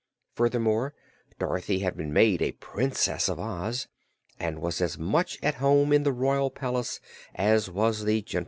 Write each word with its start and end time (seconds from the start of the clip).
Furthermore, 0.33 0.95
Dorothy 1.37 1.81
had 1.81 1.95
been 1.95 2.11
made 2.11 2.41
a 2.41 2.53
Princess 2.53 3.29
of 3.29 3.39
Oz, 3.39 3.87
and 4.39 4.57
was 4.59 4.81
as 4.81 4.97
much 4.97 5.37
at 5.43 5.53
home 5.61 5.93
in 5.93 6.01
the 6.01 6.11
royal 6.11 6.49
palace 6.49 6.99
as 7.35 7.69
was 7.69 8.03
the 8.03 8.23
gentle 8.23 8.37
Ruler. 8.39 8.39